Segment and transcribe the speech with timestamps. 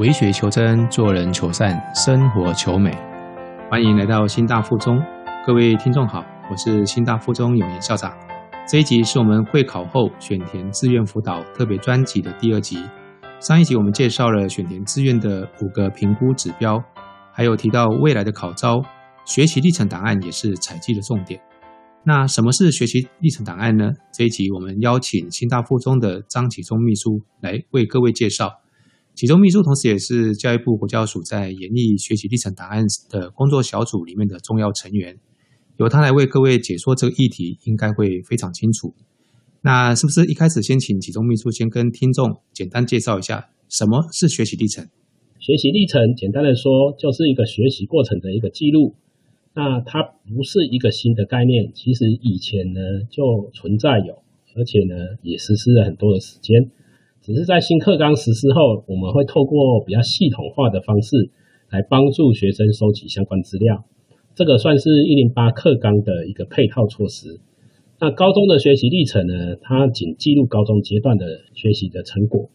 [0.00, 2.90] 为学求真，做人求善，生活求美。
[3.70, 4.98] 欢迎来到新大附中，
[5.46, 8.10] 各位听众好，我是新大附中永言校长。
[8.66, 12.82] 这一集是我们会考后选填志愿辅导特别专辑的第二集。
[13.40, 16.82] 上一集我们介绍了选填志愿的五个评估指标，
[17.30, 18.80] 还有提到未来的考招
[19.26, 21.38] 学习历程档案也是采集的重点。
[22.04, 23.90] 那什么是学习历程档案呢？
[24.14, 28.48] 这一集我们邀请新大附中的张启忠秘书来为各位介绍。
[29.14, 35.18] 启中秘书同时也是教育部国教署在研议学习历程档案的工作小组里面的重要成员，
[35.76, 38.94] 由他来为各位解说这个议题，应该会非常清楚。
[39.62, 44.88] 那是不是一开始先请启中秘书先跟听众简单介绍一下什么是学习历程？
[45.38, 48.94] 学习历程简单的说，就是一个学习过程的一个记录。
[49.52, 54.22] 那它不是一个新的概念，其实以前呢就存在有，
[54.56, 56.70] 而且呢也实施了很多的时间，
[57.22, 61.16] 只是在新课纲实施后，我们会透过比较系统化的方式
[61.70, 63.84] 来帮助学生收集相关资料，
[64.34, 67.40] 这个算是一零八课纲的一个配套措施。
[68.00, 72.48] 那高中的学习历程呢，它仅记录高中阶段的学习的成果。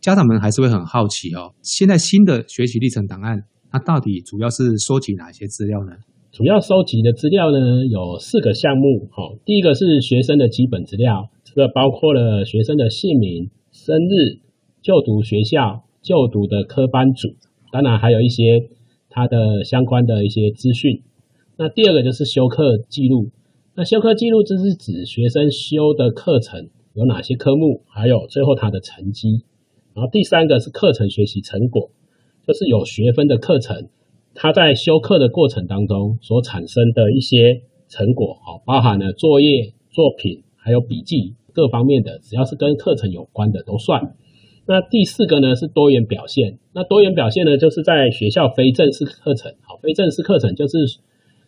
[0.00, 5.92] 家长们还是会很好奇哦，现在新的学习历程档案，它到底主要是收集哪些资料呢？
[6.32, 13.50] 主要收集的资料呢有四个项目，哈，第一个是学生的基本资料，这个包括了学生的姓名、
[13.88, 14.40] 生日、
[14.82, 17.36] 就读学校、就读的科班组，
[17.72, 18.68] 当然还有一些
[19.08, 21.00] 他的相关的一些资讯。
[21.56, 23.30] 那第二个就是修课记录，
[23.74, 29.42] 那修课记录这是指学生修的课程有哪些科目，还有最后他的成绩。
[29.94, 31.90] 然后第三个是课程学习成果，
[32.46, 33.88] 就是有学分的课程。
[34.34, 44.14] 他在修课的过程当中所产生的一些成果，哦，包含了作业、作品，还有笔记各方面的，只要是跟课程有关的都算。
[44.66, 50.78] 那第四个呢是多元表现，那多元表现呢就是在学校非正式课程，好，非正式课程就是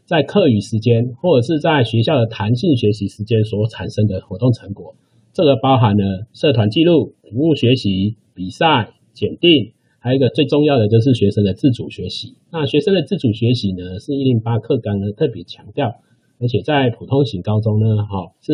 [0.07, 4.95] 在课余时间或者是在学校的弹性学习时间所产生的活动成果，
[5.33, 9.73] 这个包含了社团记录、服务学习、比赛、检定。
[10.03, 12.39] 还有一个最重要的就是学生的自主学习。
[12.51, 15.93] 那学生的自主学习呢，是一零八课纲呢特别强调，
[16.41, 18.51] 而且在普通型高中呢，哈是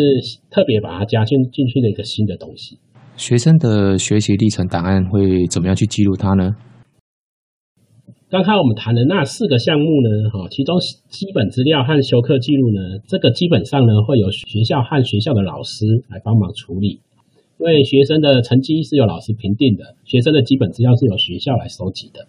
[0.50, 2.78] 特别把它加进进去的一个新的东西。
[3.16, 6.50] 学生的学习历程档案会怎么样去记录它呢？
[8.28, 10.76] 刚才我们谈的那四个项目呢，哈，其中
[11.08, 17.00] 基本资料和修课记录呢，这个基本上呢会有学校和学校的老师来帮忙处理。
[17.58, 22.26] 因为学生的成绩是由老师评定的，学生的基本资料是由学校来收集的。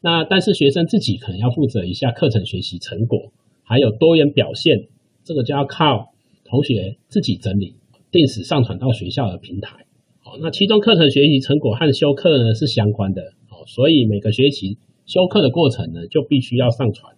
[0.00, 3.30] 那但是学生自己可能要负责一下课程学习成果，
[3.68, 4.88] 还有多元表现，
[5.24, 6.14] 这个就要靠
[6.46, 7.74] 同学自己整理，
[8.10, 9.84] 定时上传到学校的平台。
[10.20, 17.14] 好，那其中课程学习成果和修课呢是相关的，好，所以每个学期修课的过程呢就必须要上传，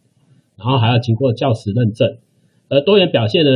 [0.59, 2.19] 然后还要经过教师认证。
[2.69, 3.51] 而多元表现呢，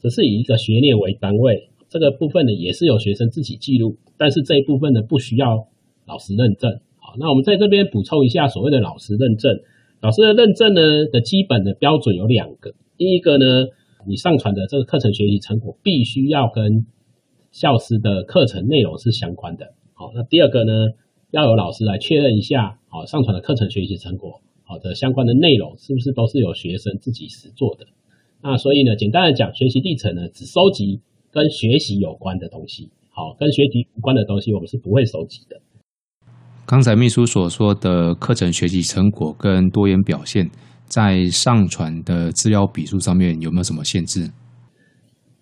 [0.00, 1.68] 只是以一个学年为单位。
[1.90, 5.68] 这个部分呢，也是有学生自己记录，但是这一部分呢，不需要
[6.06, 6.70] 老师认证。
[6.96, 9.58] 好，那我们在这边补充一下所谓的老师认证。
[10.00, 10.80] 老师的认证呢
[11.12, 13.68] 的基本的标准有两个，第一个呢，
[14.06, 16.86] 你上传的这个课程学习成果必须要跟
[17.50, 19.74] 教师的课程内容是相关的。
[19.94, 20.72] 好，那第二个呢，
[21.30, 27.86] 要有老师来确认一下，好，上传的课程学习成果，好的相关的内容是不是都是由学生自己实做的。
[28.42, 31.00] 那所以呢，简单的讲，学习历程呢，只收集。
[31.30, 35.60] 跟学习有关的东西，好，跟学习无关的东西，我们是不会收集的。
[36.70, 40.50] 刚才秘书所说的课程学习成果跟多元表现，
[40.84, 44.30] 在上传的资料笔数上面有没有什么限制？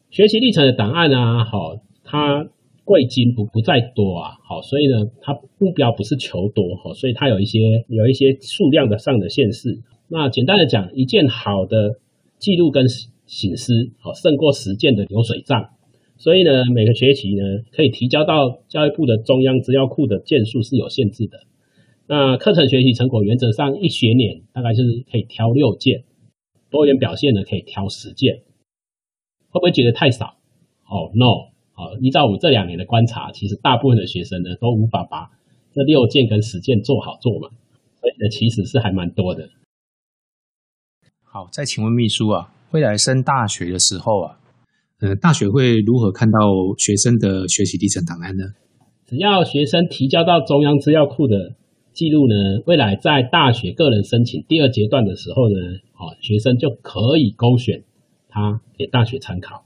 [0.09, 2.47] 学习历程的档案啊，好，它
[2.85, 7.59] 贵金不不在多啊，好，所以呢，它目标不是求多，好，所以它有一些
[7.89, 9.83] 有一些数量的上的限制。
[10.07, 11.99] 那简单的讲，一件好的
[12.39, 12.87] 记录跟
[13.27, 15.71] 醒思，好，胜过十件的流水账。
[16.19, 17.43] 所以呢，每个学期呢，
[17.73, 21.39] 可以提交到教育部的中央资料库的件数是有限制的。
[22.09, 26.05] 那课程学习成果原则上一学年大概就是可以挑六件，
[26.71, 28.43] 多元表现呢可以挑十件。
[29.51, 30.37] 会不会觉得太少？
[30.89, 35.31] 哦，no，好，依照我们这两年的观察，其实大部分的学生呢都无法把
[35.73, 37.51] 这六件跟十件做好做满，
[38.01, 39.49] 所以呢其实是还蛮多的。
[41.25, 44.41] 好，再请问秘书啊，未来升大学的时候啊？
[45.01, 46.39] 呃，大学会如何看到
[46.79, 48.45] 学生的学习历程档案呢？
[49.05, 51.55] 只要学生提交到中央资料库的
[51.93, 52.35] 记录呢，
[52.67, 55.57] 未来在大学个人申请第二阶段的时候呢，
[55.95, 57.85] 哦，学生就可以勾选
[58.29, 59.65] 他给大学参考。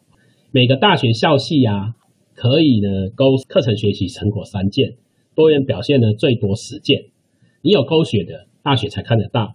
[0.50, 1.94] 每个大学校系啊，
[2.34, 4.96] 可以呢勾课程学习成果三件，
[5.36, 7.04] 多元表现呢最多十件。
[7.62, 9.54] 你有勾选的大学才看得到。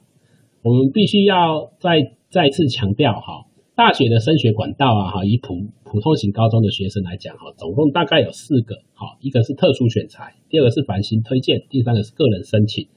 [0.62, 3.45] 我们必须要再再次强调哈，
[3.75, 12.88] 大学的升学管道啊哈，以普普通型高中的学生来讲哈，总共大概有四个哈，一个是特殊选材，第二个是繁星推荐，第三个是个人申请，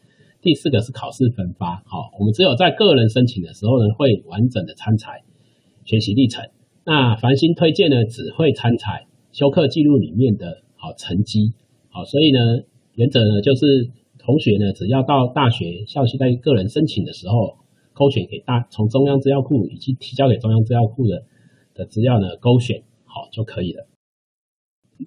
[0.41, 1.83] 第四个是考试分发。
[1.85, 5.25] 好，我们只有在个人申请的时候呢，会完整的参采
[5.85, 6.49] 学习历程。
[6.85, 11.55] 那繁星推荐呢，只会参采修课记录里面的好成绩。
[11.91, 12.39] 好，所以呢，
[12.95, 13.91] 原则呢就是。
[14.21, 17.57] 同学呢，只要到大学校系在个人申请的时候，
[17.99, 21.27] 勾选给大从中央资料库以及提交给中央资料库的
[21.75, 23.89] 的资料呢，勾选好就可以了。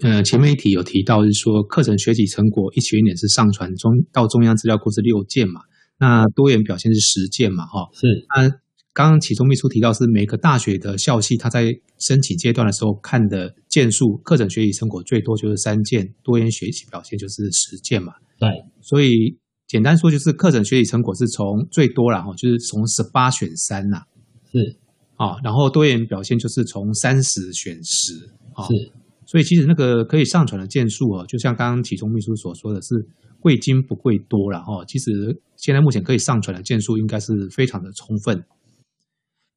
[0.02, 5.62] 呃，前面一题有提到是说，课程学习成果一学年是上传中到中央资料库是六件嘛？
[6.00, 7.66] 那多元表现是十件嘛？
[7.66, 8.08] 哈，是。
[8.36, 8.50] 那
[8.94, 18.14] 刚刚其中秘书提到是每个大学的校系，他在申请阶段的时候看的件数，课程学习成果最多就是三件，多元学习表现就是十件嘛？
[18.40, 18.50] 对。
[18.82, 19.38] 所以
[19.72, 24.04] 简单说，就是课程学习成果是从最多了哈，就是从十八选三呐，
[24.52, 24.76] 是
[25.16, 28.92] 啊，然后多元表现就是从三十选十啊，是。
[29.26, 33.08] 所以其实那个可以上传的件数哦，就像刚刚启中秘书所说的是
[33.40, 34.84] 贵精不贵多了哈。
[34.84, 38.44] 其实现在目前可以上传的件数应该是非常的充分。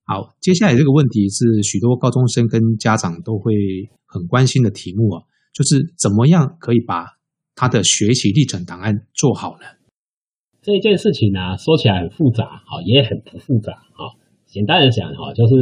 [0.05, 3.53] 好，接下来这个问题是许多高中生跟家长都会
[4.07, 7.05] 很关心的题目啊，就是怎么样可以把
[7.57, 9.67] 他的学习历程档案做好呢？
[10.65, 14.17] 这件事情呢，说起来很复杂，哈，也很不复杂，哈。
[14.47, 15.55] 简单的讲，哈，就是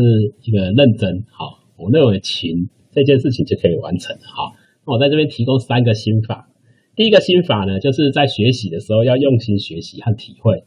[0.43, 4.55] 一个认真，哈，我认为勤这件事情就可以完成，哈。
[4.87, 6.49] 那我在这边提供三个心法。
[6.95, 10.63] 第一个心法呢，就是在学习的时候要用心学习和体会。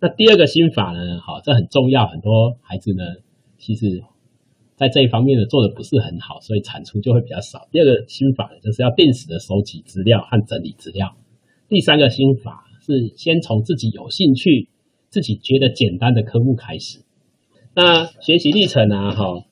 [0.00, 3.04] 那第二个心法呢，好，这很重要，很多孩子呢，
[3.56, 4.02] 其实。
[4.74, 7.66] 在这一方面呢，做的不是很好，所以产出就会比较少。
[7.72, 11.16] 第二个心法呢就是要定时的收集资料和整理资料。
[11.66, 14.68] 第三个心法是先从自己有兴趣、
[15.08, 17.00] 自己觉得简单的科目开始。
[17.74, 19.44] 那学习历程啊，哈，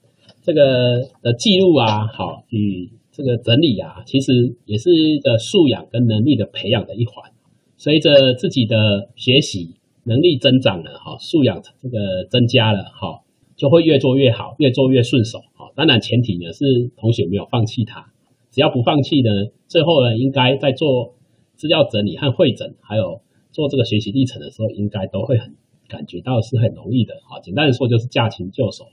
[0.42, 7.32] 这个的记录啊，好与这个整理啊，其实也是一个素养跟能力的培养的一环。
[7.76, 13.20] 随着自己的学习能力增长了，哈，素养这个增加了，哈。
[13.56, 15.38] 就会越做越好，越做越顺手。
[15.54, 18.10] 哈，当然前提呢是同学没有放弃它。
[18.50, 19.30] 只要不放弃呢，
[19.68, 21.14] 最后呢应该在做
[21.54, 23.20] 资料整理和会诊，还有
[23.54, 25.54] 做这个学习历程的时候，应该都会很
[25.88, 27.14] 感觉到是很容易的。
[27.30, 28.84] 好，简单的说就是驾轻就熟。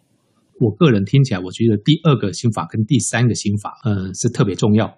[0.60, 4.94] 我个人听起来，我觉得第二个心法跟第三个心法，嗯，是特别重要。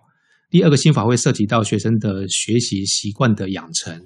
[0.51, 3.97] 第二个心法会涉及到学生的学习习惯的养成。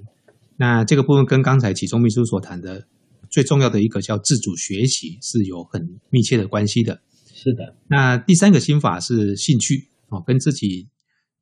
[0.56, 2.86] 那这个部分跟刚才启中秘书所谈的。
[3.30, 6.98] 最重要的一个叫自主学习，是有很密切的关系的。
[7.34, 10.88] 是的，那第三个心法是兴趣哦，跟自己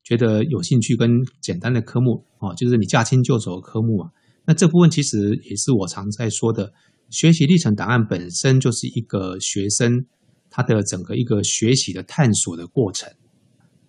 [0.07, 1.11] 觉得有兴趣跟
[1.41, 4.11] 简单的科目哦，就是你驾轻就熟的科目啊。
[4.45, 6.73] 那这部分其实也是我常在说的，
[7.11, 10.07] 学习历程档案本身就是一个学生
[10.49, 13.13] 他的整个一个学习的探索的过程。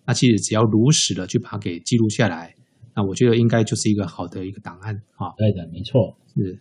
[0.07, 2.55] 那其实只要如实的去把它给记录下来，
[2.95, 5.29] 那我觉得应该就是一个好的一个档案啊。
[5.37, 6.57] 对的，没错，是。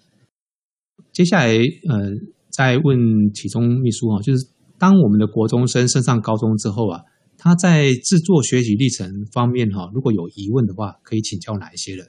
[1.12, 2.12] 接下来，呃，
[2.50, 4.46] 再问其中秘书啊，就是
[4.78, 7.00] 当我们的国中生升上高中之后啊，
[7.46, 12.08] 他在制作学习历程方面哈，如果有疑问的话，可以请教哪一些人？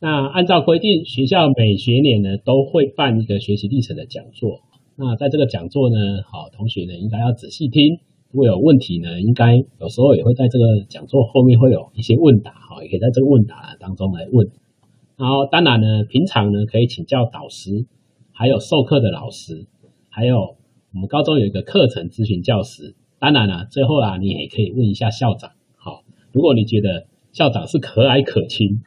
[0.00, 4.62] 那按照规定，学校每学年呢都会办一个学习历程的讲座。
[4.96, 8.00] 那在这个讲座呢，好，同学呢应该要仔细听。
[8.30, 14.48] 如果有问题呢，应该有时候也会在这个讲座后面会有一些问答，哈，也可以在这个问答当中来问。
[15.18, 17.84] 然后，当然呢，平常呢可以请教导师，
[18.32, 19.66] 还有授课的老师，
[20.08, 20.56] 还有
[20.94, 22.94] 我们高中有一个课程咨询教师。
[23.18, 25.50] 当然了，最后啊，你也可以问一下校长。
[25.76, 28.80] 好，如果你觉得校长是可蔼可亲，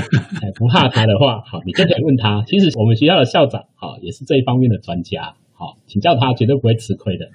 [0.56, 2.42] 不怕他的话，好，你就可以问他。
[2.46, 5.34] 其实我们学校的校长，好，也是这一方面的专家。
[5.52, 7.26] 好，请教他绝对不会吃亏的。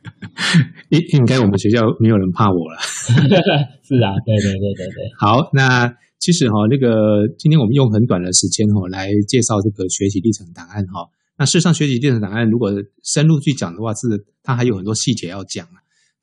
[0.90, 2.78] 应应该我们学校没有人怕我了。
[3.82, 5.10] 是啊，对对对对对。
[5.18, 5.96] 好，那。
[6.18, 11.06] 其实哈，那个今天我们用很短的时间哈来介绍这个学习历程档案哈。
[11.38, 12.72] 那事实上，学习历程档案如果
[13.04, 15.66] 深入去讲的话，是它还有很多细节要讲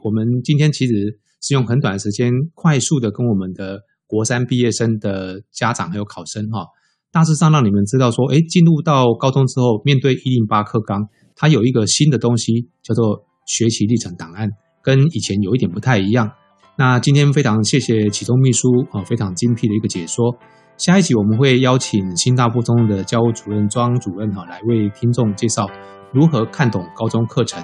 [0.04, 6.68] 我们今天其实是用很短的时间，快速的跟我们的国三毕业生的家长还有考生哈，
[7.12, 14.50] 大致上让你们知道说，哎，进入到高中之后，面对一零八课纲，它有一个新的东西叫做学习历程档案，
[14.84, 16.30] 跟以前有一点不太一样。
[16.78, 20.36] 那今天非常谢谢启中秘书啊，非常精辟的一个解说。
[20.78, 25.66] 下一集我们会邀请新大附中的教务主任庄主任哈来为听众介绍
[26.12, 27.64] 如何看懂高中课程。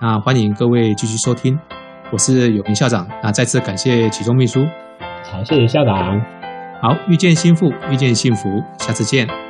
[0.00, 1.56] 那欢迎各位继续收听，
[2.12, 3.06] 我是有明校长。
[3.22, 4.60] 那再次感谢启中秘书，
[5.30, 6.20] 好，谢谢校长。
[6.82, 8.48] 好，遇见心腹，遇见幸福，
[8.78, 9.47] 下次见。